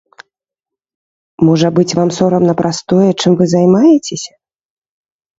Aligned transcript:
Можа 1.49 1.67
быць, 1.77 1.91
вам 1.99 2.09
сорамна 2.19 2.55
праз 2.61 2.77
тое, 2.93 3.09
чым 3.21 3.31
вы 3.41 3.47
займаецеся? 3.53 4.33